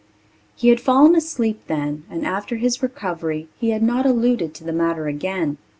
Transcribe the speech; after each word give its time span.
He 0.55 0.69
had 0.69 0.81
fallen 0.81 1.15
asleep 1.15 1.61
then 1.67 2.05
and 2.09 2.25
after 2.25 2.55
his 2.55 2.81
recovery 2.81 3.49
he 3.59 3.69
had 3.69 3.83
not 3.83 4.07
alluded 4.07 4.55
to 4.55 4.63
the 4.63 4.73
matter 4.73 5.05
again. 5.05 5.59